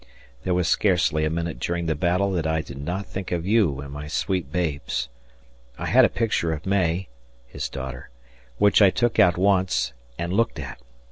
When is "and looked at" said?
10.17-10.79